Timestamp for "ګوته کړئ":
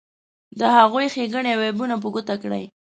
2.13-2.63